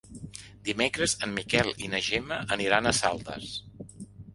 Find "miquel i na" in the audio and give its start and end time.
1.41-2.03